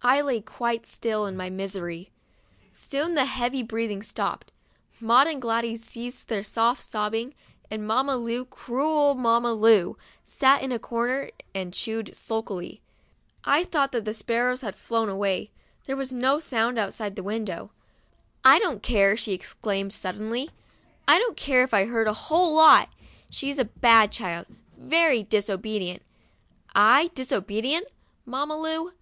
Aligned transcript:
I 0.00 0.22
lay 0.22 0.40
quite 0.40 0.86
still 0.86 1.26
in 1.26 1.36
my 1.36 1.50
misery. 1.50 2.08
Soon 2.72 3.12
the 3.14 3.26
heavy 3.26 3.62
breathing 3.62 4.02
stopped. 4.02 4.50
Maud 5.00 5.26
and 5.26 5.38
Gladys 5.42 5.84
ceased 5.84 6.28
their 6.28 6.42
soft 6.42 6.82
sobbing, 6.82 7.34
and 7.70 7.86
Mamma 7.86 8.16
Lu— 8.16 8.42
cruel 8.46 9.14
Mamma 9.14 9.52
Lu— 9.52 9.98
sat 10.24 10.62
in 10.62 10.72
a 10.72 10.78
corner 10.78 11.30
and 11.54 11.74
chewed 11.74 12.16
sulkily. 12.16 12.80
I 13.44 13.64
thought 13.64 13.92
that 13.92 14.06
the 14.06 14.14
sparrows 14.14 14.62
had 14.62 14.76
flown 14.76 15.10
away; 15.10 15.50
there 15.84 15.94
was 15.94 16.10
no 16.10 16.40
sound 16.40 16.78
outside 16.78 17.12
of 17.12 17.16
the 17.16 17.22
window. 17.22 17.70
1 18.46 18.54
1 18.54 18.60
don't 18.62 18.82
care," 18.82 19.14
she 19.14 19.34
exclaimed, 19.34 19.92
sud 19.92 20.18
y; 20.18 20.46
'I 21.06 21.18
don't 21.18 21.36
care 21.36 21.64
if 21.64 21.74
it 21.74 21.88
hurt 21.88 22.08
a 22.08 22.14
whole 22.14 22.66
She's 23.28 23.58
a 23.58 23.66
bad 23.66 24.10
child, 24.10 24.46
very 24.78 25.22
disobe 25.22 25.64
dient." 25.80 26.00
I 26.74 27.10
disobedient, 27.14 27.88
Mam 28.24 28.48
ma 28.48 28.54
Lu 28.54 28.94